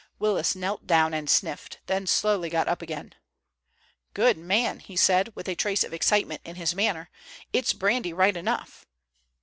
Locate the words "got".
2.49-2.67